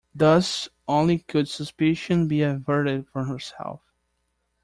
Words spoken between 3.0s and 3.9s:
from herself.